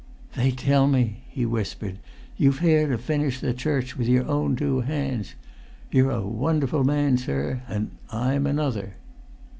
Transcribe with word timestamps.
"They 0.35 0.49
tell 0.49 0.87
me," 0.87 1.21
he 1.29 1.45
whispered, 1.45 1.99
"you 2.35 2.51
fare 2.51 2.87
to 2.87 2.97
finish 2.97 3.39
the 3.39 3.53
church 3.53 3.95
with 3.95 4.07
your 4.07 4.25
own 4.25 4.55
two 4.55 4.79
hands. 4.79 5.35
You're 5.91 6.09
a 6.09 6.25
wonderful 6.25 6.83
man, 6.83 7.17
sir—and 7.19 7.91
I'm 8.09 8.47
another." 8.47 8.95